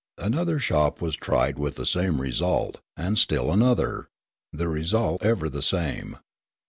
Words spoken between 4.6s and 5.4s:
result